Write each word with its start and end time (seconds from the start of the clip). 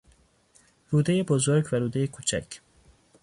رودهی 0.89 1.23
بزرگ 1.23 1.69
و 1.71 1.75
رودهی 1.75 2.07
کوچک 2.07 2.45